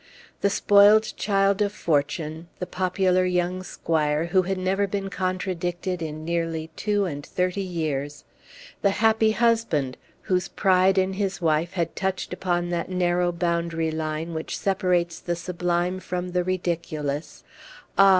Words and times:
The 0.39 0.49
spoiled 0.49 1.13
child 1.15 1.61
of 1.61 1.71
fortune 1.71 2.47
the 2.57 2.65
popular 2.65 3.23
young 3.23 3.61
squire, 3.61 4.25
who 4.25 4.41
had 4.41 4.57
never 4.57 4.87
been 4.87 5.11
contradicted 5.11 6.01
in 6.01 6.25
nearly 6.25 6.71
two 6.75 7.05
and 7.05 7.23
thirty 7.23 7.61
years 7.61 8.23
the 8.81 8.89
happy 8.89 9.29
husband, 9.29 9.97
whose 10.23 10.47
pride 10.47 10.97
in 10.97 11.13
his 11.13 11.39
wife 11.39 11.73
had 11.73 11.95
touched 11.95 12.33
upon 12.33 12.69
that 12.71 12.89
narrow 12.89 13.31
boundary 13.31 13.91
line 13.91 14.33
which 14.33 14.57
separates 14.57 15.19
the 15.19 15.35
sublime 15.35 15.99
from 15.99 16.29
the 16.29 16.43
ridiculous 16.43 17.43
ah! 17.95 18.09